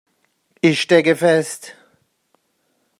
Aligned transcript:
Ich 0.61 0.81
stecke 0.81 1.15
fest. 1.15 1.75